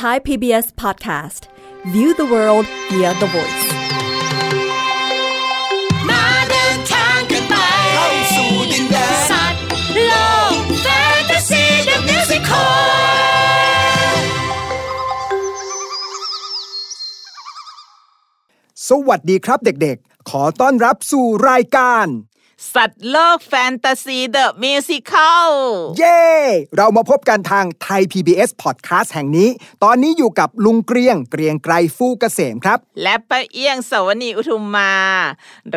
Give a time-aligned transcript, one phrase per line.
[0.00, 1.42] Thai PBS Podcast
[1.94, 3.66] View the world via the voice
[6.08, 7.54] มาเดินทางกันไป
[7.94, 9.60] เข้าสู่ดินแดนสัตว์
[10.06, 10.12] โล
[10.52, 10.86] กแฟ
[11.18, 14.16] นตาซีเดอะมิวสิคล
[18.88, 22.06] สวัสดีครับเด็กๆ ขอต้อนรับสู่รายการ
[22.74, 25.12] สัตว์โลกแฟนตาซีเดอะมิวสิค
[25.48, 25.50] ล
[25.98, 26.22] เย้
[26.76, 29.48] เรามาพบกันทางไทย PBS Podcast แห่งนี้
[29.84, 34.94] ตอนนี้อยู่กับลุงเกรียง เกรียงไกรฟู่เกษมครับ และป้าเอี้ยงสวนีอุทุมมา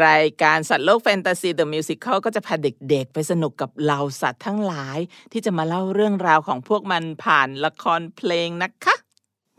[0.05, 4.99] รายการสัตว์โลกแฟนตาซีเดอะมิวสิคลก็จะพาเด็กๆ ไปสนุกกับเหล่าสัตว์ทั้งหลาย
[5.31, 8.95] ที่จะมาเล่าเรื่องราวของพวกมันผ่านละครเพลงนะคะ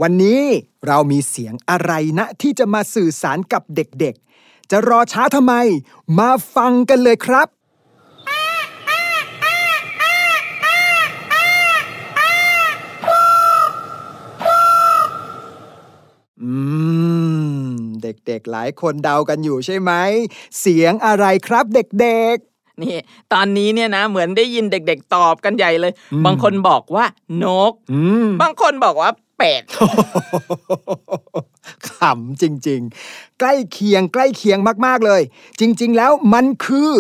[0.03, 0.43] วันนี้
[0.87, 4.30] เรามีเสียงอะไรนะที่จะมาสื่อสารกับเด็กๆ
[4.71, 5.55] จะรอช้าทำไม
[6.19, 7.49] มาฟังกันเลยครับ
[16.43, 16.53] อื
[17.71, 19.93] ม เด็กๆหลายคนเดากันอยู่ใช่ไหม
[20.61, 22.37] เสียงอะไรครับเด็ก
[22.83, 22.97] นี่
[23.33, 25.93] ตอนนี้เนี่ยนะเหมือนได้ยินเด็ก ๆ ตอบกันใหญ่เลย
[26.27, 27.05] บางคนบอกว่า
[27.45, 29.63] นกๆอืมบางคนบอกว่าเป็ด
[31.89, 35.23] ขำจริง ๆ ใกล้เคียงใกล้เคียงมากๆเลย
[35.61, 36.93] จริง ๆ แล้วมันคือ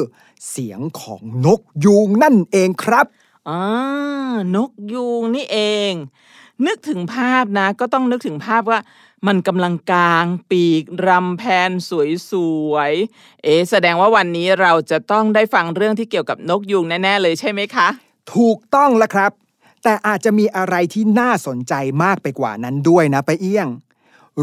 [0.50, 3.06] เสียงของนกยูงนั่นเองครับ
[3.48, 3.62] อ่า
[4.56, 5.58] นกยูงนี่เอ
[5.90, 5.92] ง
[6.66, 8.80] นึกถึงภาพนะ ก็ต้องนึกถึงภาพว่า
[9.26, 11.70] มันกำลังกลางปีกรำแพน
[12.30, 12.32] ส
[12.70, 17.88] วยๆ เอ๊ะแสดงว่าวันนี้เราจะต้องได้ฟังเรื่องที่เกี่ยวกับนกยูงแน่ๆเลยใช่ไหมคะ
[18.34, 19.32] ถูกต้องแล้วครับ
[19.82, 23.68] แต่อาจจะมีอะไรที่น่าสนใจมากไปกว่านั้นด้วยนะไปาเอี้ยง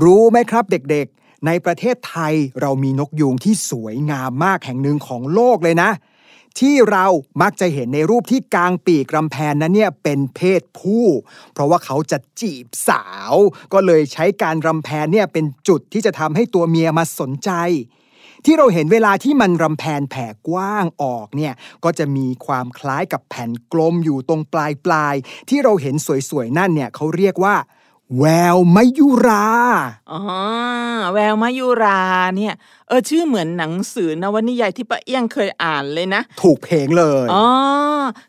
[0.04, 5.92] รู้ไหมครับเด็กๆ ในประเทศไทยเรามีนกยูงที่สวยงามมากแห่งหนึ่งของโลกเลยนะ
[6.60, 7.06] ที่เรา
[7.42, 11.06] มักจะเห็นในรูปที่กลางปีกรำแพนนั้นเนี่ยเป็นเพศผู้
[11.54, 13.34] เพราะว่าเขาจะจีบสาว
[13.74, 17.52] ก็เลยใช้การรำแพนเนี่ยเป็นจุดที่จะทำให้ตัวเมียมาสนใจ
[18.46, 21.54] ที่เราเห็นเวลาที่มันรำแพนแผ่กว้างออกเนี่ย
[21.84, 25.96] ก็จะมีความคล้ายกับแผ่นกลมอยู่ตรงปลายปลายๆที่เราเห็น
[26.30, 27.56] สวยๆนั่นเนี่ยเขาเรียกว่า
[28.20, 28.26] แว
[28.56, 29.48] วมยุรา
[30.12, 30.22] อ๋อ
[31.14, 32.02] แววมายุรา
[32.38, 32.54] เนี่ย
[32.88, 37.46] เออ ชื่อเหมือนหนังสือนวนิยายที่ป้าเอี้ยงเคยอ่านเลยนะ ถูกเพลงเลย อ๋อ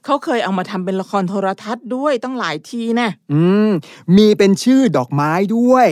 [0.04, 3.70] เขาเคยเอามาทำเป็นละครโทรทัศน์ด้วยตั้งหลายทีแน่อืม
[4.16, 5.88] มีเป็นชื่อดอกไม้ด้วย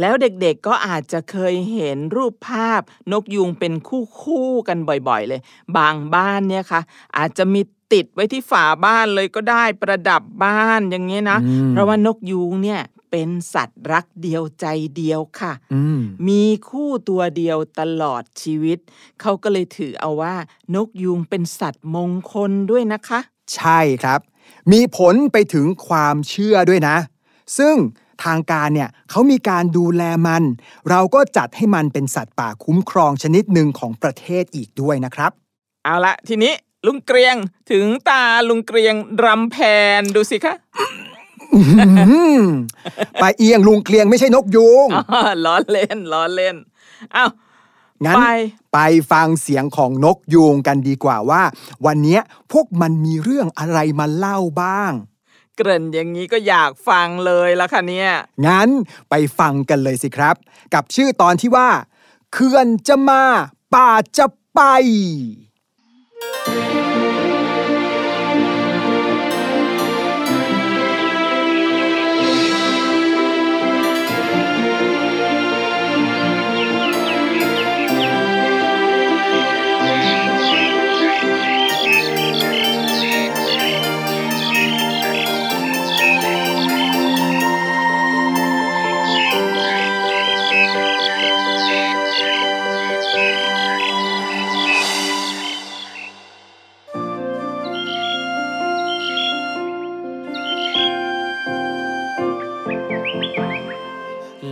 [0.00, 4.78] แล้วเด็กๆก็อาจจะเคยเห็นรูปภาพนกยูงเป็นคู่คู่ๆกัน
[5.08, 5.40] บ่อยๆเลย
[5.76, 6.80] บางบ้านเนี่ยค่ะ
[7.16, 7.60] อาจจะมี
[7.92, 18.78] ติดไว้ที่ฝาบ้านเลยก็ได้ประดับบ้านอย่างเงี้ยนะอืมเพราะว่านกยูงเนี่ย เป็นสัตว์รักเดียวใจเดียวค่ะอืมมีคู่ตัวเดียวตลอดชีวิต
[19.20, 20.34] เขาก็เลยถือเอาว่า
[20.74, 23.20] นกยูงเป็นสัตว์มงคลด้วยนะคะ
[23.54, 24.20] ใช่ครับ
[24.72, 26.96] มีผลไปถึงความเชื่อด้วยนะ
[27.58, 27.76] ซึ่ง
[28.24, 30.42] ทางการเนี่ยเขามีการดูแลมัน
[30.90, 35.30] เราก็จัดให้มันเป็นสัตว์ป่าคุ้มครองชนิดหนึ่งของประเทศอีกด้วยนะครับ
[35.84, 36.52] เอาละทีนี้
[36.86, 37.36] ลุงเกรียง
[37.70, 38.94] ถึงตาลุงเกรียง
[39.24, 39.56] รำแพ
[40.00, 40.54] นดูสิคะ
[41.54, 41.60] อื
[42.40, 42.42] ม
[43.20, 46.56] ไปเอียงลุงเกลียงไม่ใช่นกยูงอ๋อล้อเล่นล้อเล่น
[47.16, 47.30] อ้าว
[48.04, 48.26] งั้นไป
[48.72, 48.78] ไป
[49.12, 51.42] ฟังเสียงของนกยูงกันดีกว่าว่า
[51.86, 52.20] วันเนี้ย
[52.52, 54.92] พวกมันมีเรื่องอะไรมาเล่าบ้าง
[55.56, 58.10] เกริ่นอย่างนี้ก็อยากฟังเลยละค่ะเนี่ย
[58.46, 58.68] งั้น
[59.10, 60.34] ไปฟังกันเลยสิครับ
[60.74, 61.68] กับชื่อตอนที่ว่า
[62.32, 63.22] เขื่อนจะมา
[63.74, 64.60] ป่าจะไป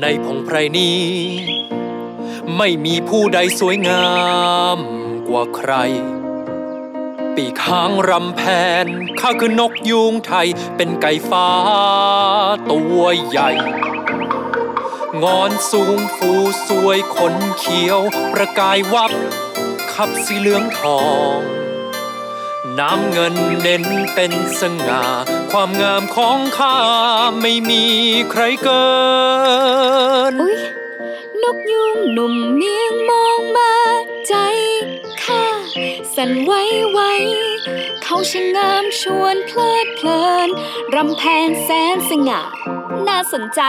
[0.00, 1.00] ในพงไพรนี้
[2.56, 4.06] ไม่มีผู้ใดสวยงา
[4.76, 4.78] ม
[5.28, 5.72] กว่าใคร
[7.34, 8.42] ปีกหางรำแพ
[8.84, 8.86] น
[9.20, 11.48] ข้าคือนกยูงไทย เป็นไก่ฟ้า
[12.70, 13.50] ตัวใหญ่
[15.22, 16.32] งอนสูงฟู
[16.68, 18.00] สวยขนเขียว
[18.32, 19.12] ประกายวับ
[19.92, 21.02] ขับสีเหลืองทอ
[21.36, 21.38] ง
[22.78, 23.84] น้ำเงินเน้น
[24.14, 25.04] เป็นสง่า
[25.58, 26.78] ความงามของข้า
[27.40, 27.84] ไม่มี
[28.30, 28.86] ใครเกิ
[30.30, 30.58] น อุ๊ย
[31.42, 33.72] นกยุงหนุ่มเมียงมองมา
[34.28, 34.34] ใจ
[35.24, 35.44] ข้า
[36.14, 36.52] สั่นไหว
[36.90, 37.00] ไหว
[38.02, 40.48] เขาช่างงามชวนเพลิดเพลิน
[40.94, 42.42] รำแพนแสนสง่า
[43.08, 43.60] น่าสนใจ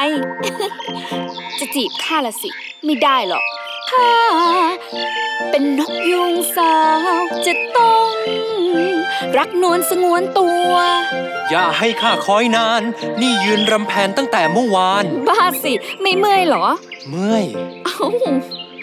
[1.60, 2.50] จะจีบข้าละสิ
[2.86, 3.45] ไม่ได้หรอก
[3.89, 4.10] ถ้า
[5.50, 6.78] เป็นนกยุงสา
[7.18, 8.13] วจะต้อง
[9.38, 10.72] รักนวลสงวนตัว
[11.50, 12.81] อย่าให้ข้าคอยนาน
[13.22, 16.68] นี่ยืนรำแพนตั้งแต่เมื่อวาน บ้าสิ ไม่เมื่อยเหรอ
[17.10, 17.45] เมื่อย
[17.86, 18.07] เอ้า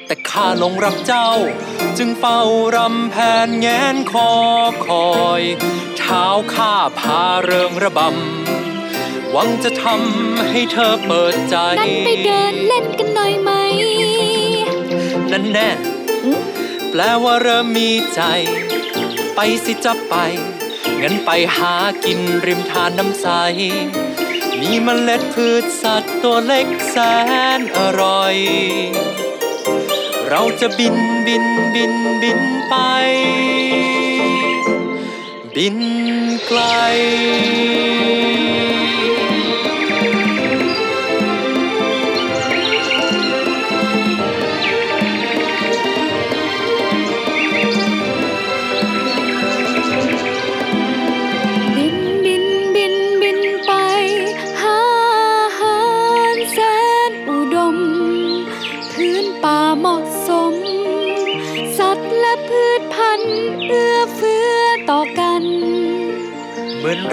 [0.06, 1.30] แต่ข้าหลงรักเจ้า
[1.98, 2.40] จึงเฝ้า
[2.76, 3.16] รำแพ
[3.46, 4.30] นแงนคอ
[4.86, 5.42] คอย
[5.98, 6.24] เท้า
[6.54, 13.50] ข้าพาเริงระบำหวังจะทำให้เธอเปิดใจ นั้นไปเดินเล่นกันหน่อยไหม
[15.36, 15.70] นั่นแน่
[16.90, 18.20] แปลว่าเริ่มมีใจ
[19.34, 20.14] ไปสิจะไป
[21.00, 23.26] งั้นไปหากินริมทานน้ำใส
[24.60, 26.96] มีเมล็ดพืชสัตว์ตัวเล็กแส
[27.58, 28.36] นอร่อย
[30.28, 30.96] เราจะบิน
[31.26, 31.44] บิน
[31.74, 32.74] บินบินไป
[35.56, 35.78] บิน
[36.46, 36.60] ไกล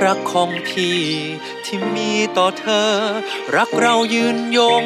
[0.06, 1.01] รักของพี่
[1.65, 2.89] ที่มีต่อเธอ
[3.57, 4.83] รักเรายืนยง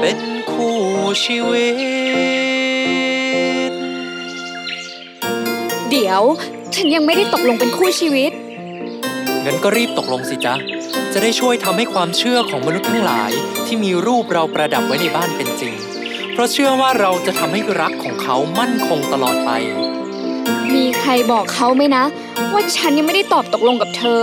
[0.00, 0.18] เป็น
[0.52, 0.78] คู่
[1.24, 1.70] ชีวิ
[3.70, 3.72] ต
[5.90, 6.22] เดี๋ยว
[6.74, 8.32] ฉันยังไม่ได้ตกลงเป็นคู่ชีวิต
[9.44, 10.54] งั้นก็รีบตกลงสิจ๊ะ
[11.12, 13.32] จะได้ช่วยทำให้ความเชื่อของมนุษย์ทั้งหลาย
[13.66, 15.74] ที่มีรูปเราประดับไว้ในบ้านเป็นจริง
[16.32, 19.50] เพราะเชื่อว่าเราจะทำให้รักของเขามั่นคงตลอดไป
[20.74, 22.04] มีใครบอกเขาไหมนะ
[22.52, 24.22] ว่าฉันยังไม่ได้ตอบตกลงกับเธอ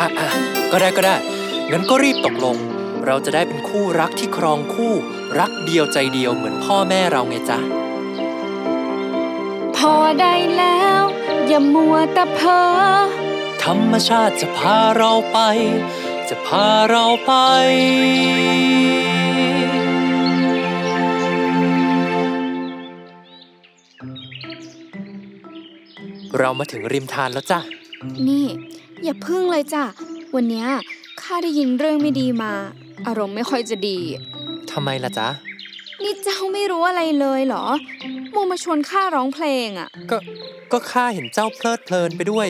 [0.00, 0.28] อะอะ
[0.72, 1.16] ก็ได้ก็ได้
[1.70, 2.56] งั้นก็รีบตกลง
[3.06, 4.92] เราจะได้เป็นคู่รักที่ครองคู่
[5.38, 7.58] รักเดียวใจเดียวเหมือนพ่อแม่เราไงจ๊ะ
[9.76, 11.02] พอได้แล้ว
[11.48, 12.62] อย่ามัวแต่เพ้อ
[13.62, 15.38] ธรรมชาติจะพาเราไป
[16.28, 17.32] จะพาเราไป
[26.38, 27.60] เรามาถึงริมทานแล้วจ้ะ
[28.28, 28.46] นี่
[29.04, 29.84] อย่าพึ่งเลยจ้ะ
[30.34, 30.66] วันเนี้ย
[31.22, 32.52] ข้าได้ยินเรื่องไม่ดีมา
[33.06, 33.98] อารมณ์ไม่ค่อยจะดี
[34.72, 35.28] ทำไมล่ะจ๊ะ
[36.02, 37.64] นี่เจ้าไม่รู้อะไรเลยเหรอ
[38.34, 40.16] มัวมาชวนข้าร้องเพลงอะ ก็
[40.72, 42.48] ก็ข้าเห็นเจ้าเพลิดเพลินไปด้วย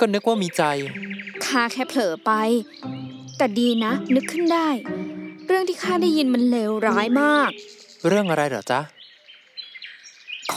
[0.00, 0.62] ก็นึกว่ามีใจ
[1.46, 2.32] ข้าแค่เผลอไป
[3.38, 4.68] แต่ดีนะ นึกขึ้นได้
[5.46, 7.50] เรื่องที่ข้าได้ยินมันเลวร้ายมาก
[8.08, 8.80] เรื่องอะไรเหรอจ๊ะ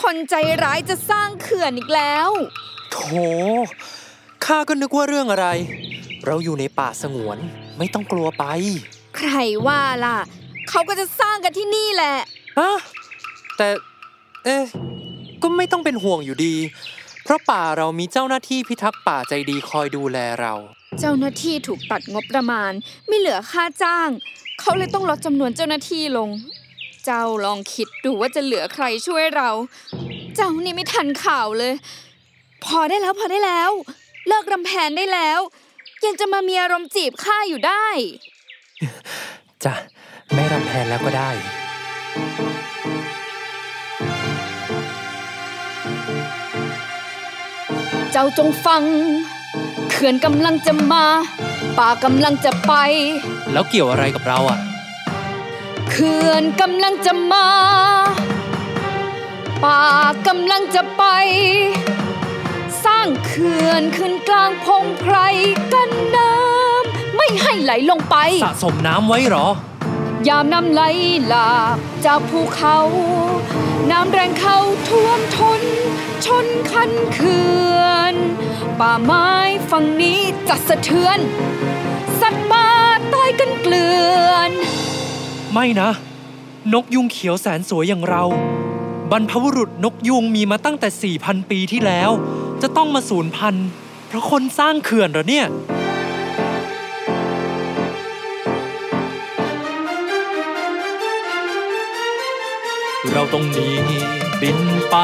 [0.02, 2.30] คนใจร้ายจะสร้างเขื่อนอีกแล้ว
[2.92, 2.98] โถ
[4.46, 5.48] ข้าก็นึกว่าเรื่องอะไร
[6.26, 7.38] เราอยู่ในป่าสงวน
[7.78, 8.46] ไม่ต้องกลัวไป
[9.18, 9.34] ใคร
[9.68, 10.18] ว่าล่ะ
[10.70, 12.16] เขาก็จะสร้างกันที่นี่แหละ
[12.60, 12.78] ฮะ
[13.58, 13.68] แต่
[14.46, 14.64] เอ๊ะ
[15.42, 16.56] ก็ไม่ต้องเป็นห่วงอยู่ดี
[17.24, 20.54] เพราะป่าเรามีเจ้าหน้าที่พิทักษ์ป่าใจดีคอยดูแลเรา
[21.00, 22.72] เจ้าหน้าที่ถูกตัดงบประมาณ
[23.08, 24.10] ไม่เหลือค่าจ้าง
[24.60, 26.30] เขาเลยต้องลดจำนวนเจ้าหน้าที่ลง
[27.06, 29.50] เจ้าลองคิดดูว่าจะเหลือใครช่วยเรา
[30.36, 31.74] เจ้านี่ไม่ทันข่าวเลย
[32.66, 33.72] พอได้แล้วพอได้แล้ว
[34.28, 35.40] เลิกรำแพนได้แล้ว
[36.06, 37.86] ยังจะมามีอารมณ์จีบข้าอยู่ได้
[39.64, 39.74] จ้ะ
[40.34, 41.30] ไม่รำแพนแล้วก็ได้
[48.12, 48.84] เจ้าจงฟัง
[49.92, 51.06] เขื่อนกำลังจะมา
[51.78, 52.74] ป่ากำลังจะไป
[53.54, 54.60] แล้วเกี่ยวอะไรกับเราอะ
[55.96, 57.48] เขื่อนกำลังจะมา
[59.64, 59.82] ป่า
[60.28, 61.04] กำลังจะไป
[62.86, 65.16] สร้างเขื่อนขึ้นกลางพงไพร
[65.74, 69.48] กันน้ำไม่ให้ไหลลงไป สะสมน้ำไว้เหรอ
[70.28, 70.82] ยามน้ำไหล
[71.28, 72.80] หลากจากภูเขา
[73.92, 74.60] น้ำแรงเข้า
[74.90, 75.62] ท่วมทน
[76.26, 77.82] ชนคันเขื่อ
[78.14, 78.16] น
[78.80, 79.30] ป่าไม้
[79.70, 80.20] ฝั่งนี้
[80.50, 81.20] จะสะเทือน
[82.22, 82.68] สัตว์ป่า
[83.14, 83.98] ตายกันเกลื่
[84.30, 84.52] อน
[85.54, 85.90] ไม่นะ
[86.74, 88.24] นกยุงเขียวแสนสวยอย่างเรา
[89.12, 92.10] บรรพบุรุษนกยุงมีมาตั้งแต่ 4,000 ปีที่แล้ว
[92.62, 93.68] จะต้องมาสูญพันธุ์
[94.08, 95.46] เพราะคนสร้างเขื่อนเหรอเนี่ย
[103.12, 103.70] เราต้องหนี
[104.42, 104.98] บินไป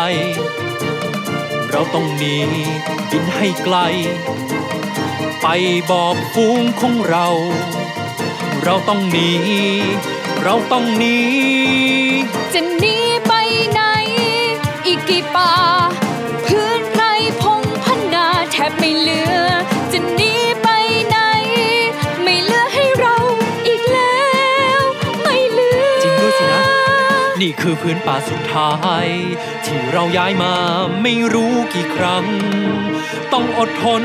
[1.72, 2.36] เราต้องหนี
[3.12, 3.78] บินให้ไกล
[5.42, 5.48] ไป
[5.92, 7.28] บอกฟูงของเรา
[8.64, 9.30] เราต้องหนี
[10.44, 11.20] เราต้องหนี
[12.54, 13.34] จะหนีไป
[13.72, 13.82] ไหน
[14.86, 15.54] อีกกี่ป่า
[16.46, 16.98] พื้นไพ
[18.66, 19.48] รบไม่เหลือ
[19.92, 20.68] จะหนีไป
[21.08, 21.18] ไหน
[22.24, 23.18] ไม่เหลือให้เรา
[23.68, 24.28] อีกแล้
[24.80, 24.82] ว
[25.22, 26.64] ไม่เหลือ จริงด้วยสินะ
[27.42, 29.06] นี่คือพื้นป่าสุดท้าย
[29.66, 30.54] ที่เราย้ายมา
[31.02, 32.26] ไม่รู้กี่ครั้ง
[33.34, 34.04] ต้องอดทน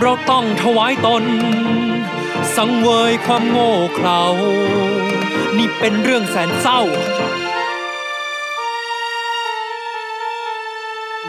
[0.00, 1.24] เราต้องถวายตน
[2.56, 4.22] สังเวยความโง่เขลา
[5.60, 6.80] นี่เป็นเรื่องแสนเศร้า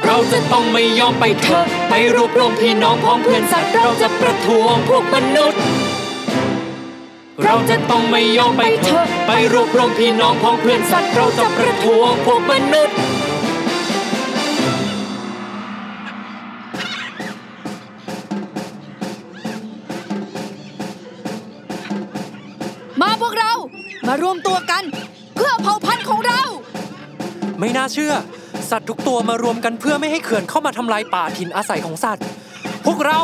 [0.06, 5.62] เราจะต้องไม่ยอมไปเถอะไปรวบรวมพี่น้องพ้องเพื่อนสัตว์เราจะประท้วงพวกมนุษย์
[7.44, 24.84] เราจะต้องไม่ยอมไปเถอะไปรวบรวมพี่น้องพ้องเพื่อนสัตว์เราจะประท้วงพวกมนุษย์ารวมตัวกัน
[25.36, 26.42] เพื่อเผ่าพันธุ์ของเรา
[27.60, 28.14] ไม่น่าเชื่อ
[28.70, 32.24] สัตว์ทุกตัวมารวมกันเพื่อไม่ให้เขื่อนเข้ามาทำลายป่าถิ่นอาศัยของสัตว์
[32.86, 33.20] พวกเรา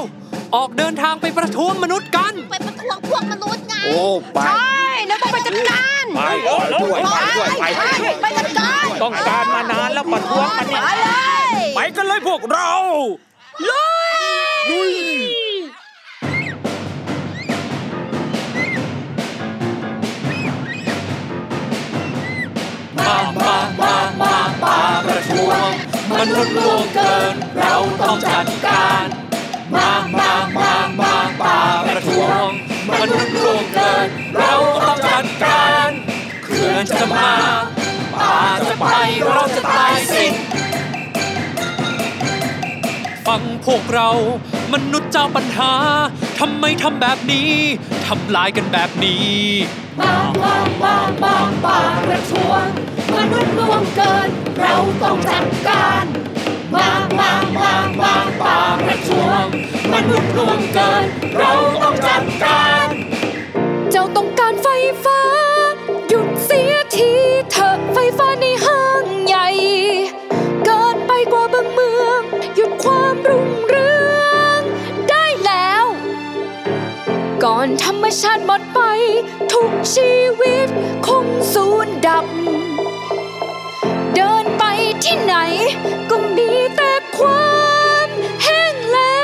[0.56, 4.02] ออกเดินทางไปประท้วงมนุษย์กัน ไปประท้วงพวกมนุษย์ไงโอ้
[4.34, 4.78] ไปใช่
[5.08, 7.90] แล้วต้องไปจัดการไปด้วยไปด้วยไปใช่
[8.22, 11.08] ไปจัดการต้องการมานานแล้วประท้วงกันเนี่ยไปเล
[11.46, 12.72] ยไปกันเลยพวกเรา
[13.70, 14.94] ลุย
[23.08, 25.70] มามามามาป่าประท้วง
[26.12, 29.06] มนุษย์ล่วงเกิน เราต้องจัดการ
[29.76, 32.48] มามามามาป่าประท้วง
[32.90, 35.90] มนุษย์ล่วงเกิน เราต้องจัดการ
[36.44, 37.32] เขื่อนจะมา
[38.16, 38.34] ป่า
[38.68, 38.86] จะไป
[39.26, 40.34] เราจะตายสิ้น
[43.28, 44.10] ฟังพวกเรา
[44.74, 45.74] มนุษย์เจ้าปัญหา
[46.40, 47.52] ทำไมทำแบบนี้
[48.08, 49.32] ทำลายกันแบบนี้
[50.00, 51.36] มามามามา
[51.66, 52.66] ป่าประท้วง
[53.18, 56.06] มนุษย์ล่วงเกิน เราต้องจัดการ
[56.74, 59.46] มามามามาป่าประท้วง
[59.94, 61.04] มนุษย์ล่วงเกิน
[61.38, 62.88] เราต้องจัดการ
[63.92, 64.68] เจ้าต้องการไฟ
[65.04, 65.22] ฟ้า
[66.10, 67.12] หยุดเสียที
[67.52, 69.48] เถอะไฟฟ้าในห้างใหญ่
[70.66, 72.22] เกินไปกว่าบางเมือง
[72.56, 73.92] หยุดความรุ่งเรื
[74.32, 74.62] อง
[75.10, 75.86] ได้แล้ว
[77.44, 78.80] ก่อนธรรมชาติหมดไป
[79.54, 80.68] ทุกชีวิต
[81.08, 82.26] คงสูญดับ
[85.28, 85.36] ไหน
[86.10, 87.52] ก็มีแต่ควา
[88.08, 88.10] ม
[88.44, 89.18] แห้งแล้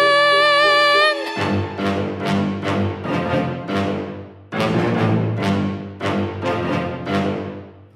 [1.11, 1.13] ง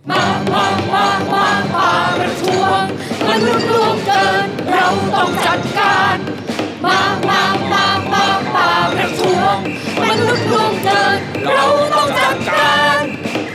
[0.10, 0.24] มา
[0.54, 2.84] มามามาป่าประท้วง
[3.28, 6.18] มันุษย์ล่วงเกิน เราต้องจัดการ
[6.86, 7.00] มา
[7.30, 9.58] มามามาป่าประท้วง
[10.02, 11.18] มันุษย์ล่วงเกิน
[11.54, 13.02] เราต้องจัดการ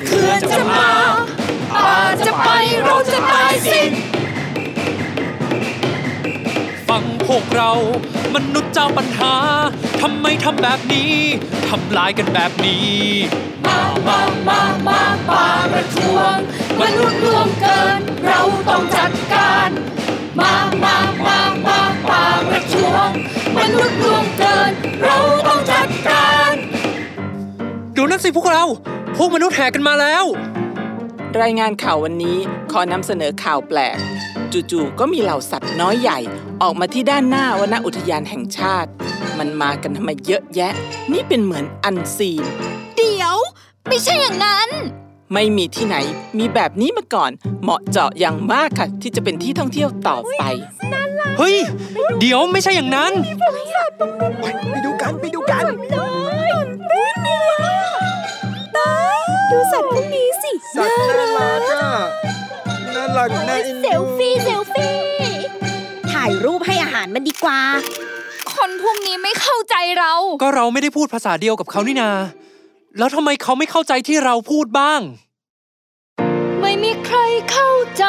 [0.06, 0.88] เขื่อนจะมา
[1.75, 2.49] ป่าจะไป
[2.82, 3.92] เราจะตายสิ้น
[7.35, 7.73] วกเรา
[8.35, 9.35] มนุษย์เจ้าปัญหา
[10.01, 11.12] ทำไมทำแบบนี้
[11.69, 12.93] ทำลายกันแบบนี้
[13.67, 16.37] มามามามาป่าประท้วง
[16.81, 19.71] มนุษย์ล่วงเกิน เราต้องจัดการ
[20.41, 20.97] มามา
[21.27, 23.09] มามาป่าประท้วง
[23.59, 24.73] มนุษย์ล่วงเกิน
[25.03, 26.55] เราต้องจัดการ
[27.97, 28.65] ดูนั่นสิพวกเรา
[29.17, 30.25] พวกมนุษย์แห่กันมาแล้ว
[31.43, 32.39] รายงานข่าววันนี้
[32.73, 33.99] ขอนำเสนอข่าวแปลก
[34.54, 36.18] จู่ๆก็มีเหล่าสัตว์น้อยใหญ่
[36.62, 38.90] ออกมาที่ด้านหน้าวณอุทยานแห่งชาติ
[39.38, 40.73] มันมากันทำไมเยอะแยะ
[41.12, 42.44] นี่เป็นเหมือนอันซีน
[42.97, 43.37] เดี๋ยว
[43.88, 44.68] ไม่ใช่อย่างนั้น
[45.32, 45.97] ไม่มีที่ไหน
[46.38, 47.30] มีแบบนี้มาก่อน
[47.62, 50.42] เหมาะเจาะอย่างมากค่ะ ที่จะเป็นที่ท่องเที่ยวต่อไป
[51.38, 51.56] เฮ้ย
[52.21, 53.12] เดี๋ยวไม่ใช่อย่างนั้น
[54.71, 55.64] ไปดูกันไปดูกัน
[59.50, 61.26] ดูสัตว์พวกนี้สิ สัตว์น่ารั
[61.61, 62.51] กอะ
[63.02, 64.97] น่ารักน่าเอ็นเซดูลฟี่เซลฟี่
[66.12, 67.61] ถ่ายรูปให้อาหารมันดีกว่า
[68.54, 72.11] คนพวกนี้ไม่เข้าใจเรา ก็เราไม่ได้พูดภาษาเดียวกับเขานี่นา
[72.99, 75.00] แล้วทำไมเขาไม่เข้าใจที่เราพูดบ้าง
[76.61, 77.18] ไม่มีใคร
[77.52, 78.04] เข้าใจ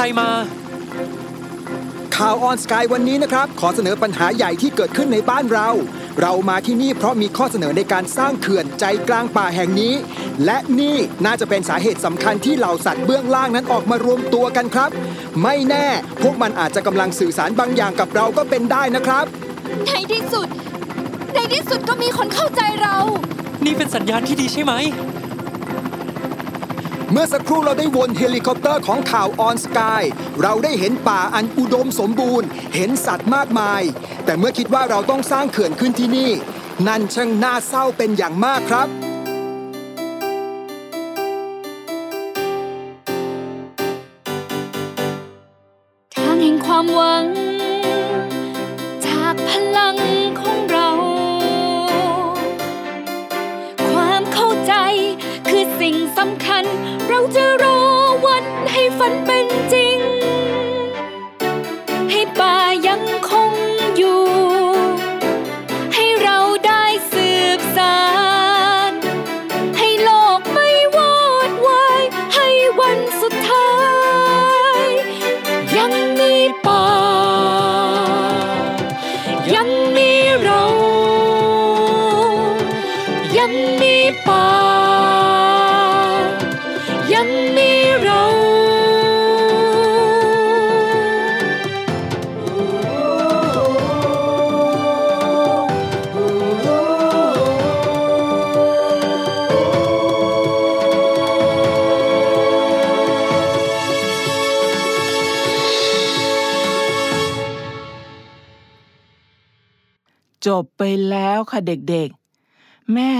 [0.00, 0.28] รมา
[2.16, 5.68] ข่าวออนสกายวันนี้นะครับ ขอเสนอปัญหาใหญ่ที่เกิดขึ้นในบ้านเรา
[6.20, 9.94] เรามาที่นี่เพราะมีข้อเสนอในการสร้างเขื่อนใจกลางป่าแห่งนี้
[10.44, 14.90] และนี่น่าจะเป็นสาเหตุสำคัญที่เหล่าสัตว์เบื้องล่างนั้นออกมารวมตัวกันครับ
[15.42, 15.86] ไม่แน่
[16.22, 19.24] พวกมันอาจจะกำลังสื่อสารบางอย่างกับเราก็เป็นได้นะครับ
[19.86, 20.48] ในที่สุด
[21.34, 22.96] ในที่สุดก็มีคนเข้าใจเรา
[23.64, 24.72] นี่เป็นสัญญาณที่ดีใช่ไหม
[27.12, 30.02] เมื่อสักครู่เราได้บนเฮลิคอปเตอร์ของข่าวออนสกาย
[30.42, 33.82] เราได้เห็นป่าอันอุดมสมบูรณ์ เห็นสัตว์มากมาย
[34.24, 36.30] แต่เมื่อคิดว่าเราต้องสร้างเขื่อนขึ้นที่นี่
[36.86, 38.88] นั่นช่างน่าเศร้าเป็นอย่างมากครับ
[46.14, 47.24] ทางแห่งความหวัง
[110.50, 113.14] จบไปแล้วค่ะเด็กๆ แม่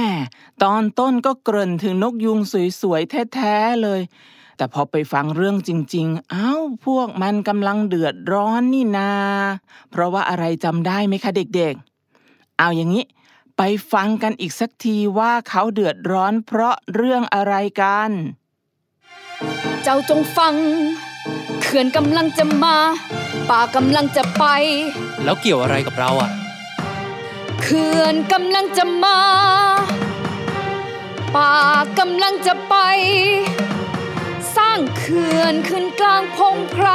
[0.63, 2.39] ตอนต้นก็เกริ่นถึงนกยุง
[2.81, 4.01] สวยๆ แท้ๆเลย
[4.57, 6.53] แต่พอไปฟังเรื่องจริง ๆ เอ้า
[6.87, 9.13] พวกมันกำลังเดือดร้อนนี่นา
[9.91, 13.05] เพราะว่าอะไรจำได้ไหมคะเด็กๆ เอาอย่างนี้
[13.57, 18.11] ไปฟังกันอีกสักทีว่าเขาเดือดร้อนเพราะเรื่องอะไรกัน
[19.83, 20.55] เจ้าจงฟัง
[21.63, 22.77] เขื่อนกำลังจะมา
[23.51, 24.45] ป่ากำลังจะไป
[25.25, 26.31] แล้วเกี่ยวอะไรกับเราอะ
[27.63, 29.21] เขื่อนกำลังจะมา
[31.35, 31.55] ป่า
[31.99, 32.75] กำลังจะไป
[34.57, 36.87] สร้างเขื่อนขึ้นกลางพงไพร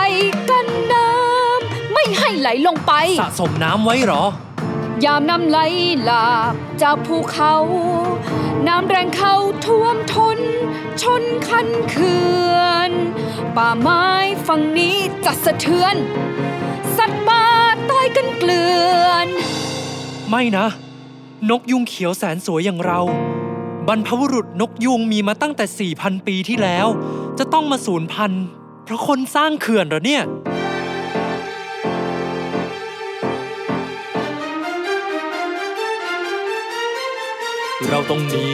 [0.49, 4.25] กันน้ำไม่ให้ไหลลงไป สะสมน้ำไว้เหรอ
[5.06, 5.60] ยามน้ำไหล
[6.04, 7.56] หลากจากภูเขา
[8.67, 10.39] น้ำแรงเข้าท่วมทน
[11.01, 12.58] ชนคันเขื่อ
[12.89, 12.91] น
[13.56, 14.06] ป่าไม้
[14.47, 15.95] ฝั่งนี้จะสะเทือน
[16.97, 17.43] สัตว์ป่า
[17.89, 18.73] ตายกันเกลื่
[19.08, 19.28] อน
[20.29, 20.67] ไม่นะ
[21.49, 22.99] นกยุงเขียวแสนสวยอย่างเรา
[23.88, 26.88] บรรพบุรุษนกยุงมีมาตั้งแต่ 4,000 ปีที่แล้ว
[27.39, 28.45] จะต้องมาสูญพันธุ์
[28.83, 30.23] เพราะคนสร้างเขื่อนเหรอเนี่ย
[37.89, 38.45] เราต้องหนี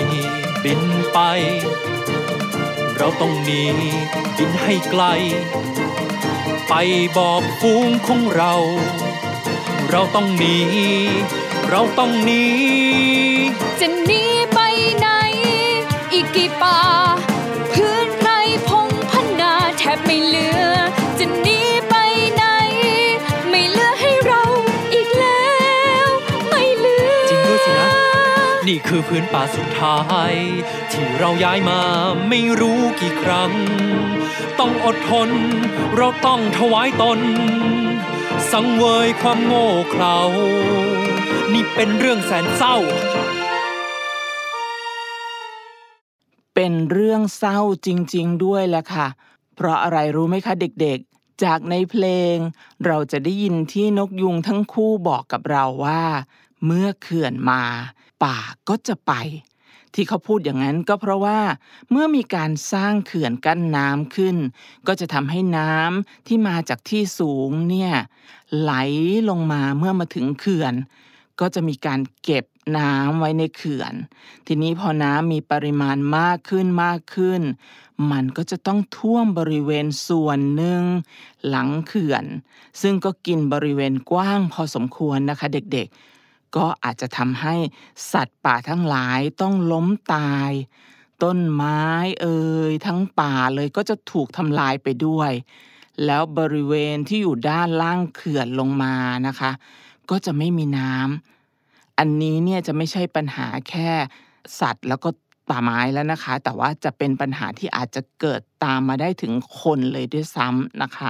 [0.63, 0.81] บิน
[1.13, 1.19] ไป
[2.97, 3.61] เราต้องหนี
[4.37, 5.03] บินให้ไกล
[6.69, 6.73] ไป
[7.17, 8.53] บอกฟูงของเรา
[9.91, 10.55] เราต้องหนี
[11.73, 12.45] เราต้องหนี
[13.79, 14.59] จะหนีไป
[14.99, 15.07] ไหน
[16.13, 16.79] อีกกี่ป่า
[17.71, 18.29] พื้นไร
[18.67, 20.71] พงพันนาแทบไม่เหลือ
[21.19, 21.95] จะหนีไป
[22.35, 22.43] ไหน
[23.49, 24.43] ไม่เหลือให้เรา
[24.93, 25.55] อีกแล้
[26.05, 26.07] ว
[26.49, 27.91] ไม่เหลือ จริงด้วยสินะ
[28.67, 29.99] นี่คือพื้นป่าสุดท้า
[30.31, 30.33] ย
[30.91, 31.81] ที่เราย้ายมา
[32.29, 33.51] ไม่รู้กี่ครั้ง
[34.59, 35.29] ต้องอดทน
[35.97, 37.19] เราต้องถวายตน
[38.55, 40.17] สังเวยความโง่เขลา
[41.53, 42.75] นี่เป็นเรื่องแสนเศร้า
[46.55, 49.07] เป็นเรื่องเศร้าจริง ๆ ด้วยแหละค่ะ
[49.55, 52.35] เพราะอะไรรู้ไหมคะเด็กๆ จากในเพลง
[52.85, 56.03] เราจะได้ยินที่นกยุงทั้งคู่บอกกับเราว่า
[56.65, 57.63] เมื่อเขื่อนมา
[58.23, 58.37] ป่า
[58.69, 59.13] ก็จะไป
[59.95, 61.39] ที่เขาพูดอย่างนั้นก็เพราะว่า
[61.91, 64.37] เมื่อมีการสร้างเขื่อนกั้นน้ำขึ้น
[64.87, 67.93] ก็จะทำให้น้ำที่มาจากที่สูงเนี่ย
[68.59, 68.73] ไหล
[69.29, 70.73] ลงมาเมื่อมาถึงเขื่อน
[71.39, 72.45] ก็จะมีการเก็บ
[72.77, 73.93] น้ำไว้ในเขื่อน
[74.47, 77.41] ทีนี้พอน้ำมีปริมาณมากขึ้นมากขึ้น
[78.11, 80.83] มันก็จะต้องท่วมบริเวณส่วนหนึ่ง
[81.47, 82.25] หลังเขื่อน
[82.81, 86.10] ซึ่งก็กินบริเวณกว้างพอสมควรนะคะเด็กๆ
[86.55, 87.55] ก็อาจจะทำให้
[88.13, 90.51] สัตว์ป่าทั้งหลายต้องล้มตาย
[91.23, 91.81] ต้นไม้
[92.21, 95.31] เอ่ยทั้งป่าเลยก็จะถูกทำลายไปด้วย
[96.05, 98.95] แล้วบริเวณที่อยู่ด้านล่างเขื่อนลงมา
[99.27, 99.51] นะคะ
[100.09, 103.89] ก็จะไม่มีน้ำอันนี้เนี่ยจะไม่ใช่ปัญหาแค่
[104.59, 105.09] สัตว์แล้วก็
[105.49, 111.09] ป่าไม้แล้วนะคะ แต่ว่าจะเป็นปัญหาที่อาจจะเกิดตามมาได้ถึงคนเลยด้วยซ้ำนะคะ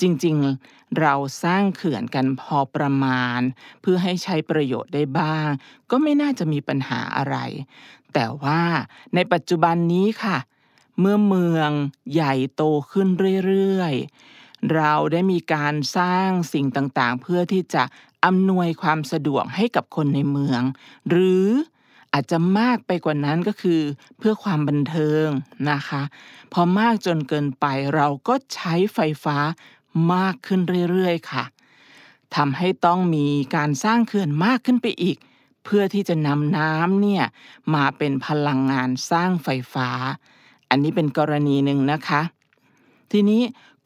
[0.00, 3.40] จริงๆ เราสร้างเขื่อนกันพอประมาณ
[3.80, 5.48] เพื่อให้ใช้ประโยชน์ได้บ้าง
[5.90, 7.36] ก็ไม่น่าจะมีปัญหาอะไร
[8.14, 8.62] แต่ว่า
[9.14, 10.38] ในปัจจุบันนี้ค่ะ
[11.00, 11.70] เมื่อเมือง
[12.12, 13.08] ใหญ่โตขึ้น
[13.46, 17.82] เรื่อยๆ เราได้มีการสร้างสิ่งต่างๆ เพื่อที่จะ
[18.24, 20.62] อำนวยความสะดวกให้กับคนในเมือง
[21.08, 21.48] หรือ
[22.12, 23.80] อาจจะมากไปกว่านั้นก็คือ
[24.18, 25.26] เพื่อความบันเทิง
[25.70, 26.02] นะคะ
[26.52, 29.36] พอมากจนเกินไปเราก็ใช้ไฟฟ้า
[30.12, 31.44] มากขึ้นเรื่อยๆ ค่ะ
[32.36, 33.26] ทำให้ต้องมี
[33.56, 35.16] การสร้างเขื่อนมากขึ้นไปอีก
[35.64, 37.24] เพื่อที่จะนำน้ำเนี่ย
[37.74, 39.88] มาเป็นพลังงานสร้างไฟฟ้า
[40.70, 42.22] อันนี้เป็นกรณีหนึ่งนะคะ
[43.12, 43.42] ทีนี้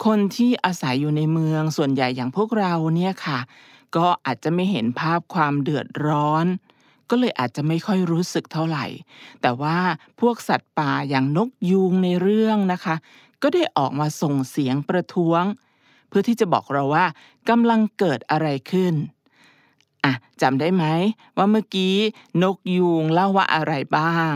[0.06, 3.38] คนที่อาศัยอยู่ในเมืองส่วนใหญ่อย่างพวกเราเนี่ยค่ะ
[3.96, 6.46] ก็อาจจะไม่เห็นภาพความเดือดร้อน
[7.10, 8.86] ก็เลยอาจจะไม่ค่อยรู้สึกเท่าไหร่
[9.42, 9.78] แต่ว่า
[10.20, 12.96] พวกสัตว์ป่าอย่างนกยูงในเรื่องนะคะ
[13.42, 15.42] ก็ได้ออกมาส่งเสียงประท้วง
[16.08, 17.06] เพื่อที่จะบอกเราว่า
[17.48, 18.94] กำลังเกิดอะไรขึ้น
[20.04, 20.84] อะจำได้ไหม
[21.36, 21.96] ว่าเมื่อกี้
[22.42, 24.32] นกยูงเล่าว่าอะไรบ้าง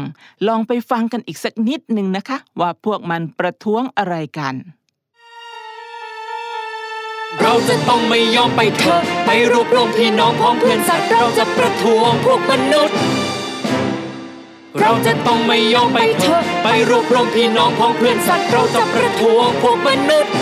[0.46, 4.54] ลองไปฟังกันอีกสักนิดหนึ่งนะคะ ว่าพวกมันประท้วงอะไรกัน
[7.40, 12.98] เราจะต้องไม่ยอมไปเถอะไปรวบรวมพี่น้องพ้องเพื่อนสัตว์เราจะประท้วงพวกมนุษย์
[14.80, 20.32] เราจะต้องไม่ยอมไปเถอะไปรวบรวมพี่น้องพ้องเพื่อนสัตว์เราจะประท้วงพวกมนุษย์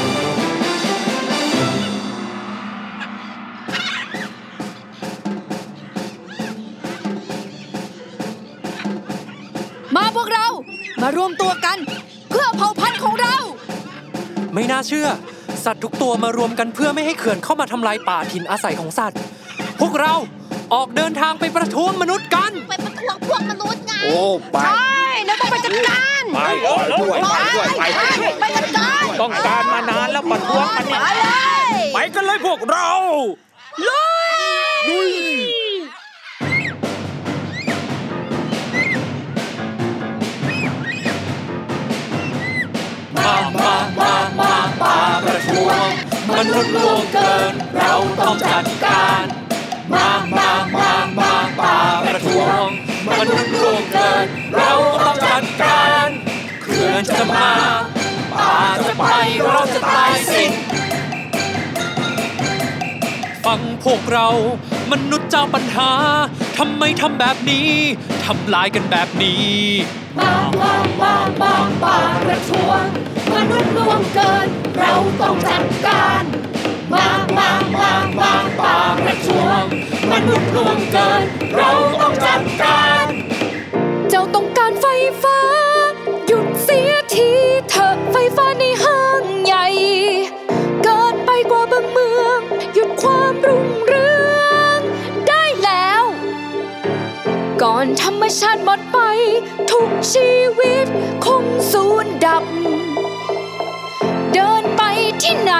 [10.16, 10.46] พวกเรา
[11.03, 11.79] มารวมตัวกัน
[12.31, 13.37] เพื่อเผ่าพันธุ์ของเรา
[14.55, 15.09] ไม่น่าเชื่อ
[15.64, 19.18] สัตว์ทุกตัวมารวมกันเพื่อไม่ให้เขื่อนเข้ามาทำลายป่าถิ่นอาศัยของสัตว์
[19.81, 20.14] พวกเรา
[20.75, 24.20] ออกเดินทางไปประท้วงมนุษย์กัน ไปประท้วงพวกมนุษย์ไง โอ้
[24.53, 26.75] ไปใช่แล้วต้องไปจัดการไปด้
[27.11, 27.85] วยไปด้วยไป
[28.40, 31.29] ไปจัดการต้องการมานานแล้วประท้วงมันเนี่ยไปเล
[31.64, 32.90] ยไปกันเลยพวกเรา
[33.88, 34.01] มา
[43.56, 45.88] มามามาป่าประท้วง
[46.30, 49.24] มนุษย์ล่วงเกิน เราต้องจัดการ
[49.92, 52.66] มามามามาป่าประท้วง
[53.08, 56.08] มนุษย์ล่วงเกิน เราต้องจัดการ
[56.62, 57.50] เขื่อนจะมา
[58.34, 58.52] ป่า
[58.86, 59.04] จะไป
[59.44, 60.52] เราจะตายสิ้น
[63.44, 64.28] ฟังพวกเรา
[64.92, 65.90] มนุษย์เจ้าปัญหา
[66.62, 67.70] ทำไมทำแบบนี้
[68.25, 69.51] ทำลายกันแบบนี้
[70.18, 71.96] มามามามาป่า
[72.27, 72.85] ประท้วง
[73.35, 76.25] มนุษย์ล่วงเกิน เราต้องจัดการ
[76.92, 79.62] มามามามาป่าประท้วง
[80.12, 81.25] มนุษย์ล่วงเกิน
[81.57, 81.70] เรา
[82.01, 83.07] ต้องจัดการ
[84.11, 84.87] เจ้าต้องการไฟ
[85.23, 85.40] ฟ้า
[86.27, 87.31] หยุดเสียที
[87.70, 89.39] เถอะไฟฟ้าในห้าง
[97.80, 98.98] อนธรรมชาติหมดไป
[99.70, 100.86] ทุกชีวิต
[101.24, 102.44] คงสูญดับ
[104.32, 104.82] เดินไป
[105.22, 105.52] ที่ไหน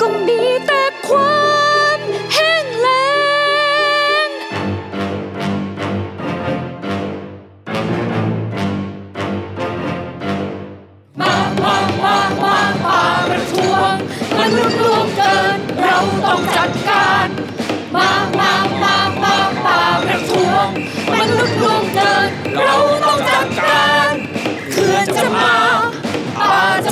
[0.00, 1.42] ก็มีแต่ควา
[1.96, 1.98] ม
[2.34, 3.06] แห้งแล้
[4.26, 4.28] ง
[11.20, 13.94] มามามามาป่าประท้วง
[14.38, 16.71] มันุษย์ล่วงเกิน เราต้องจัด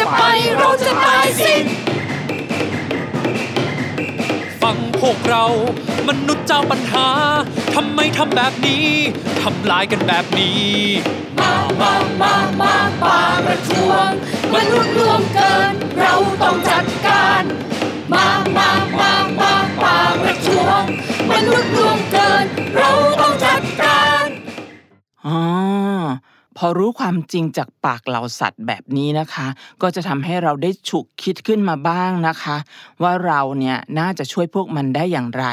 [0.01, 0.23] จะไป
[0.57, 1.65] เราจะตายสิ้น
[4.63, 5.45] ฟังพวกเรา
[6.09, 7.09] มนุษย์เจ้าปัญหา
[7.75, 8.87] ทำไมทำแบบนี้
[9.43, 10.69] ทำลายกันแบบนี้
[11.41, 14.09] มามามามาป่าประท้วง
[14.55, 17.45] มนุษย์ล่วงเกิน เราต้องจัดการ
[18.13, 19.53] มามามามา
[19.83, 20.83] ป่าประท้วง
[21.31, 21.90] มนุษย์ล่วง
[26.63, 29.47] พอรู้ความจริงจากปากเหล่าสัตว์แบบนี้นะคะ
[29.83, 32.57] ก็จะทำให้เราได้ฉุกคิดขึ้นมาบ้างนะคะ
[33.03, 35.47] ว่าเราเนี่ยน่าจะช่วยพวกมันได้อย่างไร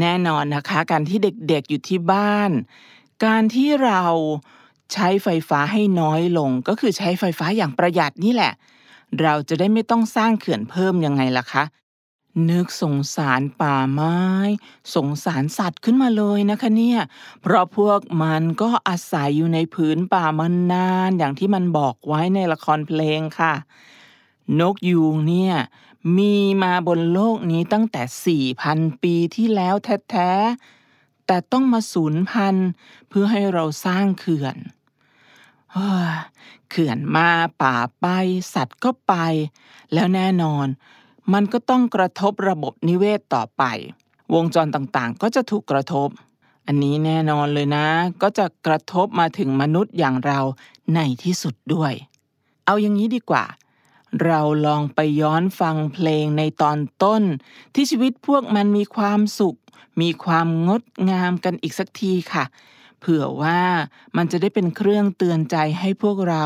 [0.00, 2.50] แน่นอนนะคะ การที่เด็กๆอยู่ที่บ้าน
[3.24, 4.02] การที่เรา
[4.92, 8.52] ใช้ไฟฟ้าให้น้อยลง ก็คือใช้ไฟฟ้าอย่างประหยัดนี่แหละ
[9.22, 11.64] เราจะได้ไม่ต้องสร้างเขื่อนเพิ่มยังไงล่ะคะ
[12.50, 14.18] นึกสงสารป่าไม้
[14.94, 17.00] สงสารสัตว์ขึ้นมาเลยนะคะเนี่ย
[17.40, 23.54] เพราะพวกมันก็อาศัยอยู่ในผืนป่ามานานอย่างที่มันบอกไว้ในละครเพลงค่ะ
[24.60, 25.54] นกยูงเนี่ย
[26.18, 32.68] มีมาบนโลกนี้ตั้งแต่ 4,000 ปีที่แล้วแท้ๆ แต่ต้องมาสูญพันธุ์
[33.08, 34.56] เพื่อให้เราสร้างเขื่อน
[35.72, 36.14] เฮ้ย
[36.70, 37.28] เขื่อนมา
[37.62, 38.06] ป่าไป
[38.54, 39.14] สัตว์ก็ไป
[39.92, 40.66] แล้วแน่นอน
[41.32, 43.62] มันก็ต้องกระทบระบบนิเวศต่อไป
[44.34, 46.08] วงจรต่างๆ ก็จะถูกกระทบ
[46.66, 47.86] อันนี้แน่นอนเลยนะ
[48.22, 50.40] ก็จะกระทบมาถึงมนุษย์อย่างเรา
[50.94, 51.92] ในที่สุดด้วย
[52.66, 53.44] เอาอย่างนี้ดีกว่า
[54.24, 57.22] เราลองไปย้อนฟังเพลงในตอนต้น
[57.74, 59.58] ที่ชีวิตพวกมันมีความสุข
[60.00, 62.44] มีความงดงามกันอีกสักทีค่ะ
[62.98, 63.60] เผื่อว่า
[64.16, 66.44] มันจะได้เป็นเครื่องเตือนใจให้พวกเรา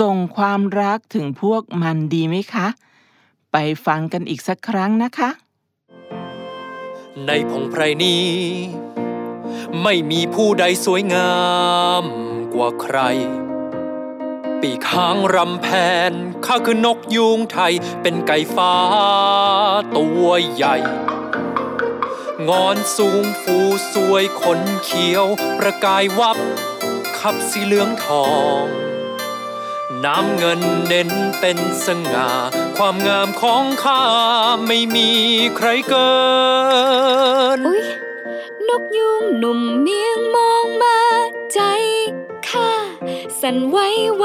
[0.00, 2.66] ส่งความรักถึงพวกมันดีไหมคะ
[3.58, 5.30] ไปฟังกันอีกสักครั้งนะคะ
[7.26, 8.26] ในพงไพรนี้
[9.82, 11.36] ไม่มีผู้ใดสวยงา
[12.02, 12.04] ม
[12.54, 12.98] กว่าใคร
[14.60, 15.68] ปีกหางรำแพ
[16.10, 16.12] น
[16.46, 18.74] ข้าคือนกยูงไทย เป็นไก่ฟ้า
[19.96, 20.76] ตัวใหญ่
[22.48, 23.58] งอนสูงฟู
[23.92, 25.26] สวยขนเขียว
[25.58, 26.38] ประกายวับ
[27.18, 28.26] ขับสีเหลืองทอ
[28.64, 28.85] ง
[30.06, 32.30] น้ำเงินเน้นเป็นสง่า
[32.76, 34.02] ความงามของข้า
[34.66, 35.10] ไม่มี
[35.56, 36.12] ใครเกิ
[37.56, 37.84] น อุ๊ย
[38.68, 40.98] นกยุงหนุ่มเมียงมองมา
[41.52, 41.60] ใจ
[42.48, 42.70] ข้า
[43.40, 43.78] สั่นไหว
[44.16, 44.24] ไหว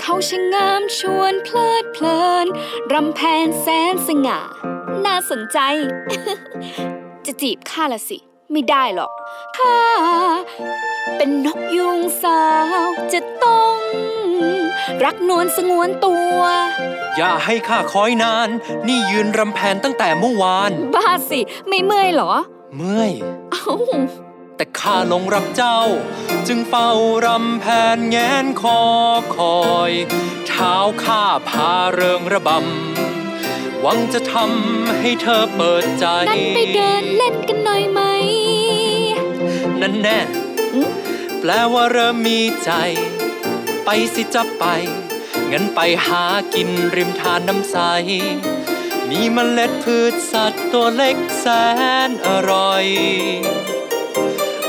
[0.00, 2.46] เขาช่างงามชวนเพลิดเพลิน
[2.92, 4.40] รำแพนแสนสง่า
[5.04, 5.58] น่าสนใจ
[7.26, 8.18] จะจีบข้าละสิ
[8.50, 9.12] ไม่ได้หรอก
[9.56, 9.78] ข้า
[11.16, 12.42] เป็นนกยุงสา
[12.84, 13.78] วจะต้อง
[15.04, 16.38] รักนวลสงวนตัว
[17.16, 18.48] อย่าให้ข้าคอยนาน
[18.88, 22.32] นี่ยืนรำแพนตั้งแต่เมื่อวาน บ้าสิ ไม่เมื่อยเหรอ
[22.76, 23.12] เมื่อย
[23.52, 23.66] เอ้า
[24.56, 25.80] แต่ข้าหลงรักเจ้า
[26.48, 26.90] จึงเฝ้า
[27.26, 28.80] รำแพนแงนคอ
[29.36, 29.92] คอย
[30.48, 30.74] เท้า
[31.04, 38.00] ข้าพาเริงระบำหวังจะทำให้เธอเปิดใจ นั้นไปเดินเล่นกันหน่อยไหม
[39.80, 40.18] นั่นแน่
[40.74, 40.90] อืม
[41.40, 42.70] แปลว่าเริ่มมีใจ
[43.90, 44.64] ไปสิจะไป
[45.50, 46.24] งั้นไปหา
[46.54, 47.76] กินริมทานน้ำใส
[49.08, 51.46] มีเมล็ดพืชสัตว์ตัวเล็กแส
[52.08, 52.86] นอร่อย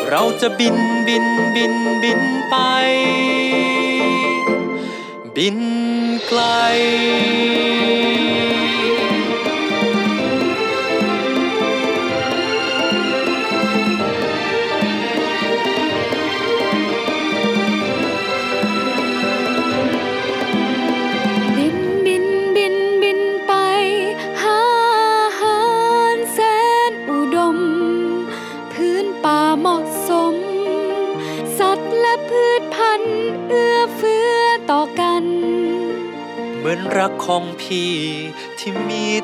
[0.10, 0.78] เราจะบิน
[1.08, 2.56] บินบินบินไป
[5.36, 5.60] บิน
[6.28, 6.42] ไกล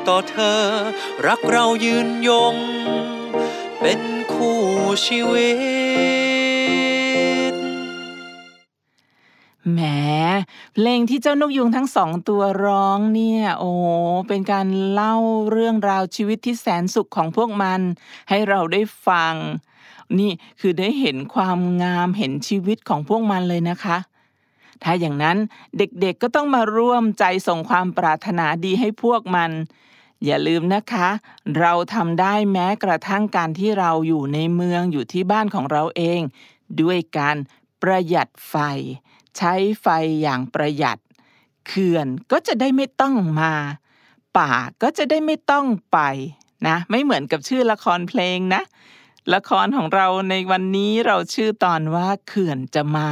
[0.08, 0.60] ต่อเธอ
[1.26, 2.56] รักเรายืนยง
[3.80, 4.00] เป็น
[4.32, 4.60] คู่
[5.06, 5.50] ชีวิ
[7.52, 7.54] ต
[9.72, 9.80] แหม
[10.74, 13.70] เพลงที่เจ้านกยุงทั้งสองตัวร้องเนี่ย โอ้
[14.28, 15.16] เป็นการเล่า
[15.50, 17.80] เรื่องราวชีวิตที่แสนสุขของพวกมัน
[18.28, 19.34] ให้เราได้ฟัง
[20.18, 23.98] นี่คือได้เห็นความงามเห็นชีวิตของพวกมันเลยนะคะ
[24.82, 25.36] ถ้าอย่างนั้น
[25.78, 29.50] เด็กๆก็ต้องมาร่วมใจส่งความปรารถนาดีให้พวกมัน
[30.24, 31.08] อย่าลืมนะคะ
[31.58, 36.20] เราทำได้แม้กระทั่งการที่เราอยู่ในเมืองอยู่ที่บ้านของเราเอง
[36.82, 37.36] ด้วยการ
[37.82, 38.56] ประหยัดไฟ
[39.36, 39.86] ใช้ไฟ
[40.22, 40.98] อย่างประหยัด
[41.66, 43.52] เขื่อนก็จะได้ไม่ต้องมา
[44.38, 44.52] ป่า
[44.82, 45.98] ก็จะได้ไม่ต้องไป
[46.66, 48.62] นะไม่เหมือนกับชื่อละครเพลงนะ
[49.34, 53.08] ละครของเราในวันนี้เราชื่อตอนว่าเขื่อนจะมา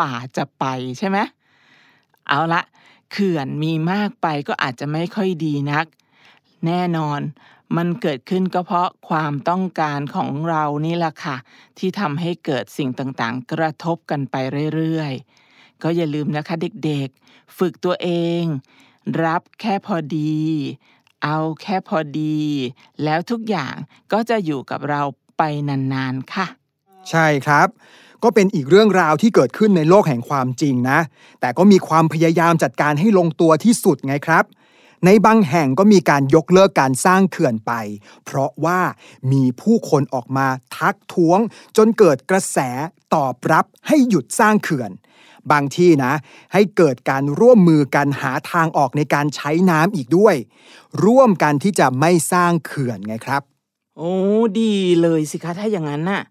[0.00, 0.64] ป่าจะไป
[0.98, 1.18] ใช่ไหม
[2.28, 2.62] เอาละ
[3.12, 5.86] เขื่อนมีมากไปก็อาจจะไม่ค่อยดีนัก
[6.66, 7.20] แน่นอน
[7.76, 11.36] มันเกิดขึ้นก็เพราะความต้องการของเรานี่แหละค่ะ
[11.78, 14.36] ที่ทำให้เกิดสิ่งต่างๆ กระทบกันไป
[14.74, 18.08] เรื่อยๆ ก็อย่าลืมนะคะเด็กๆ ฝึกตัวเอ
[18.42, 18.42] ง
[19.24, 20.36] รับแค่พอดี
[21.24, 22.38] เอาแค่พอดี
[23.04, 23.74] แล้วทุกอย่าง
[24.12, 25.02] ก็จะอยู่กับเรา
[25.38, 26.46] ไปนานๆ ค่ะ
[27.10, 27.68] ใช่ครับ
[28.22, 30.98] ก็เป็นอีกเรื่องราวที่เกิดขึ้นในโลกแห่งความจริงนะ
[31.40, 34.44] แต่ก็มีความพยายามจัดการให้ลงตัวที่สุดไงครับ
[35.04, 37.72] ในบางแห่งก็มีการยกเลิกการสร้างเขื่อนไป
[38.24, 38.80] เพราะว่า
[39.32, 41.38] มีผู้คนออกมาทักท้วง
[41.76, 42.58] จนเกิดกระแส
[43.14, 44.90] ตอบรับให้หยุดสร้างเขื่อน
[45.50, 46.12] บางที่นะ
[46.52, 50.36] ให้เกิดการร่วมมือกันหาทางออกในการใช้น้ำอีกด้วย
[51.04, 53.42] ร่วมกันที่จะไม่สร้างเขื่อนไงครับ
[53.96, 54.14] โอ้
[54.60, 56.22] ดีเลยสิคะถ้าอย่างนั้นน่ะ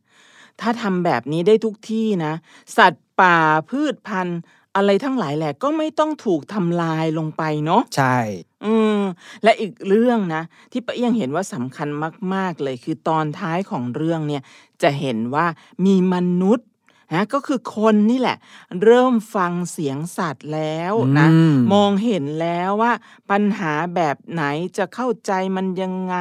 [0.62, 2.34] ถ้าทำแบบนี้ได้ทุกที่นะ
[2.78, 3.38] สัตว์ป่า
[3.70, 4.40] พืชพันธุ์
[4.76, 8.18] อะไรทั้งหลายแหละก็ไม่ต้องถูกทำลายลงไปเนาะใช่
[8.66, 9.02] อืม
[9.44, 11.88] และอีกเรื่องนะ ที่ป้าเอี้ยงเห็นว่าสำคัญ
[12.34, 14.44] มาก ๆเลยคือตอนท้ายของเรื่องเนี่ย
[14.82, 15.46] จะเห็นว่า
[15.86, 16.68] มีมนุษย์
[17.14, 18.38] นะก็คือคนนี่แหละ
[18.84, 22.94] เริ่มฟังเสียงสัตว์แล้วนะอืมมองเห็นแล้วว่า
[23.32, 24.44] ปัญหาแบบไหน
[24.78, 26.16] จะเข้าใจมันยังไง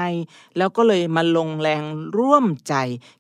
[0.56, 1.82] แล้วก็เลยมาลงแรง
[2.18, 2.74] ร่วมใจ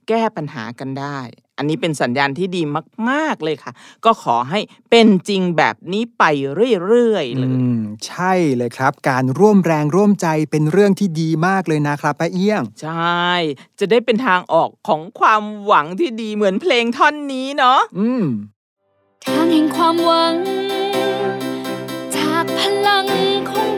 [0.08, 1.18] แก้ปัญหากันได้
[1.62, 2.62] อันนี้เป็นสัญญาณที่ดี
[3.10, 3.72] มาก ๆ เลยค่ะ
[4.04, 13.26] ก็ขอให้เป็นจริงแบบนี้ไปเรื่อยๆเลยอืมใช่เลยครับ การร่วมแรงร่วมใจเป็นเรื่องที่ดีมากเลยนะครับป้าเอี้ยง ใช่
[13.78, 18.24] จะได้เป็นทางออกของความหวังที่ดีเหมือนเพลงท่อนนี้เนาะอืม
[19.26, 20.34] ทางแห่งความหวัง
[22.16, 23.06] จากพลัง
[23.50, 23.68] ของ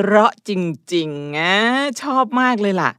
[0.00, 0.50] เราะจ
[0.94, 1.54] ริงๆนะ
[2.02, 2.92] ชอบมากเลยล่ะ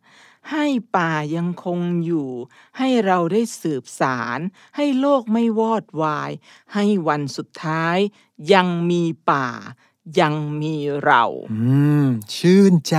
[0.52, 2.30] ให้ป่ายังคงอยู่
[2.78, 4.40] ให้เราได้สืบสาร
[4.76, 6.32] ให้โลกไม่วอดวาย
[6.74, 7.98] ให้วันสุดท้าย
[8.54, 9.48] ยังมีป่า
[10.20, 11.60] ยังมีเรา อื
[12.04, 12.98] ม ชื่นใจ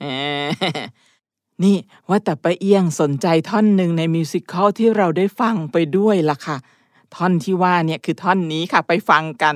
[0.00, 0.06] แหม
[1.64, 1.76] นี่
[2.08, 6.56] ว่าแต่ป้าเอียงสนใจท่อนหนึ่งในมิวสิควลที่เราได้ฟังไปด้วยล่ะค่ะ
[7.14, 9.54] ท่อนที่ว่าเนี่ยคือท่อนนี้ค่ะไปฟังกัน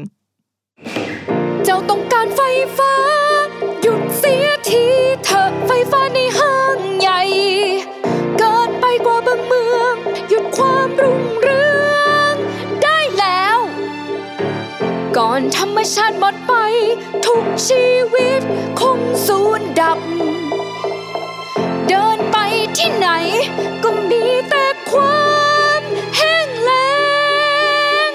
[1.64, 2.40] เจ้าต้องการไฟ
[2.78, 2.92] ฟ้า
[3.82, 4.84] หยุดเสียที
[5.24, 7.20] เถอะไฟฟ้าในห้างใหญ่
[8.38, 9.94] เกินไปกว่าบางเมือง
[10.28, 11.64] หยุดความรุ่งเรื
[12.08, 12.34] อง
[12.82, 13.58] ได้แล้ว
[15.16, 16.54] ก่อนธรรมชาติหมดไป
[17.26, 18.40] ทุกชีวิต
[18.80, 19.98] คงสูญดับ
[21.88, 22.36] เดินไป
[22.76, 23.08] ที่ไหน
[23.82, 25.24] ก็มีแต่ควา
[25.80, 25.82] ม
[26.16, 26.90] แห้งแล้
[28.08, 28.10] ง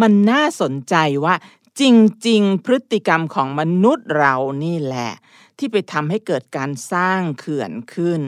[0.00, 1.34] มันน่าสนใจว่า
[1.80, 1.82] จ
[2.28, 5.12] ริง ๆ พฤติกรรมของมนุษย์เรานี่แหละ
[5.58, 8.20] ที่ไปทำให้เกิดการสร้างเขื่อนขึ้น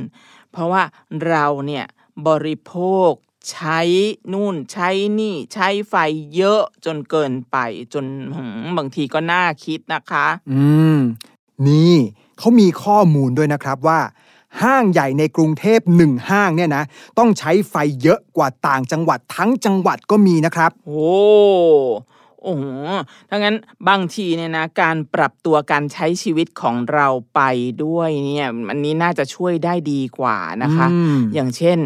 [0.51, 0.83] เพราะว่า
[1.27, 1.85] เราเนี่ย
[2.29, 2.75] บริโภ
[3.09, 3.11] ค
[3.51, 3.81] ใช้
[4.33, 5.95] นู่นใช้นี่ ใช้ไฟ
[6.37, 7.57] เยอะจนเกินไป
[7.95, 8.05] จน
[8.35, 10.65] หืมบางทีก็น่าคิดนะคะ อื
[10.97, 10.99] ม
[11.69, 11.95] นี่
[12.39, 14.01] เขามีข้อมูลด้วยนะครับว่า
[14.63, 16.85] ห้างใหญ่ในกรุงเทพหนึ่งห้างเนี่ยนะ
[17.19, 21.13] ต้องใช้ไฟเยอะกว่าต่างจังหวัดทั้งจังหวัดก็มีนะครับ โอ้
[22.45, 22.65] โอ้โห
[23.29, 23.57] ถ้างั้น
[23.89, 27.41] บางทีเนี่ยนะการปรับตัวการใช้ชีวิตของเราไป
[27.85, 31.79] ด้วยเนี่ยอันนี้น่าจะช่วยได้ดีกว่านะคะอืมอย่างเช่น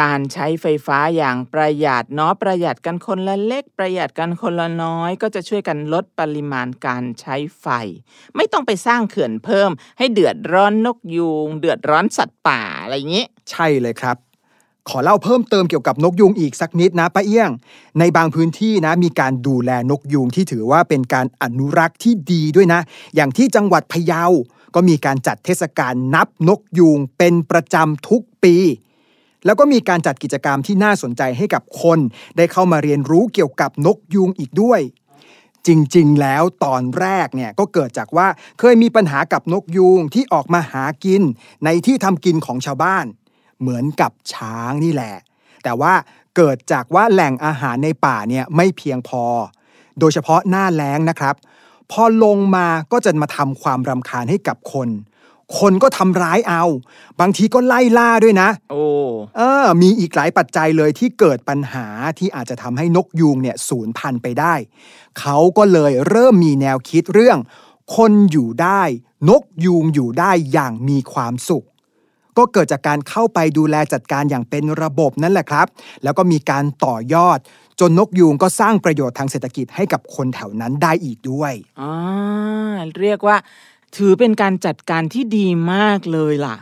[0.00, 7.66] การใช้ไฟฟ้าอย่างประหยัดเนาะประหยัดกันคนละเล็กประหยัดกันคนละน้อย ก็จะช่วยกันลดปริมาณการใช้ไฟ
[8.36, 14.16] ไม่ต้องไปสร้างเขื่อนเพิ่ม ให้เดือดร้อนนกยูง เดือดร้อนสัตว์ป่าอะไรอย่างนี้ ใช่เลยครับ
[14.88, 17.50] ขอเล่าเพิ่มเติมเกี่ยวกับนกยูงอีกสักนิดนะป้าเอี้ยง
[17.98, 22.80] ในบางพื้นที่นะมีการดูแลนกยูงที่ถือว่าเป็นการอนุรักษ์ที่ดีด้วยนะ
[23.14, 24.24] อย่างที่จังหวัดพะเยา
[24.74, 28.56] ก็มีการจัดเทศกาลนับนกยูงเป็นประจำทุกปี
[29.44, 31.98] แล้วก็มีการจัดกิจกรรมที่น่าสนใจให้กับคน
[32.36, 34.80] ได้เข้ามาเรียนรู้เกี่ยวกับนกยูงอีกด้วย
[35.66, 38.26] จริง ๆ แล้วตอนแรกเนี่ยก็เกิดจากว่า
[38.60, 41.22] เคยมีปัญหากับนกยูงที่ออกมาหากิน
[41.64, 43.06] ในที่ทำกินของชาวบ้าน
[43.60, 45.14] เหมือนกับช้างนี่แหละ
[45.64, 45.92] แต่ว่า
[46.36, 49.24] เกิดจากว่าแหล่งอาหารในป่าเนี่ยไม่เพียงพอ
[49.98, 51.34] โดยเฉพาะหน้าแล้งนะครับ
[51.92, 54.88] พอลงมาก็จะมาทำความรำคาญให้กับคน
[55.58, 56.64] คนก็ทำร้ายเอา
[57.20, 58.84] บางทีก็ไล่ล่าด้วยนะ โอ้
[59.36, 61.86] เออ มีอีกหลายปัจจัยเลยที่เกิดปัญหา
[62.18, 64.54] ที่อาจจะทำให้นกยูงเนี่ยสูญพันธุ์ไปได้
[65.20, 67.38] เขาก็เลยเริ่มมีแนวคิดเรื่อง
[67.96, 68.82] คนอยู่ได้
[69.28, 71.66] นกยูงอยู่ได้อย่างมีความสุข
[72.38, 75.66] ก็เกิดจากการเข้าไปดูแลจัดการอย่างเป็นระบบนั่นแหละครับ
[76.04, 77.38] แล้วก็มีการต่อยอด
[77.80, 81.94] จนนกยูงก็สร้างประโยชน์ทางเศรษฐกิจให้กับคนแถวนั้นได้อีกด้วยอ่า
[83.00, 83.36] เรียกว่า
[83.96, 86.56] ถือเป็นการจัดการที่ดีมากเลยล่ะ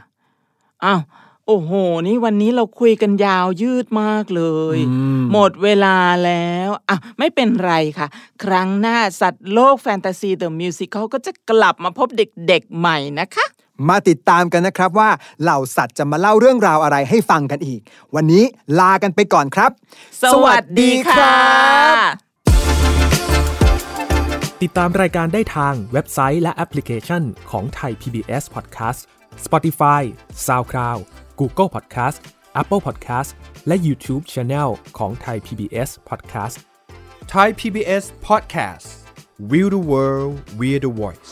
[0.85, 1.01] อ้าว
[1.47, 1.73] โอ้โห
[2.07, 4.45] นี่วันนี้เราคุยกันยาวยืดมากเล
[4.77, 8.09] ยอืมหมดเวลาแล้วอะไม่เป็นไรค่ะ
[8.45, 13.47] ครั้งหน้าสัตว์โลกแฟนตาซีเดอะมิวสิคก็จะกลับมาพบเด็กๆใหม่นะคะ
[13.89, 15.11] มาติดตามกันนะครับว่า
[15.43, 17.81] เหล่าสัตว์จะมาเล่าเรื่องราวอะไรให้ฟังกันอีก
[18.15, 18.45] วันนี้
[18.79, 19.71] ลากันไปก่อนครับ
[20.23, 21.35] สวัสดีค่ะ
[24.63, 29.01] ติดตามรายการได้ทางเว็บไซต์และแอปพลิเคชันของไทย PBS Podcast
[29.45, 30.03] Spotify
[30.47, 31.01] SoundCloud
[31.41, 32.17] Google Podcast
[32.61, 33.31] Apple Podcast
[33.67, 34.69] และ YouTube Channel
[34.99, 36.57] ของไทย PBS Podcast
[37.33, 38.87] Thai PBS Podcast
[39.51, 41.31] We the World We the Voice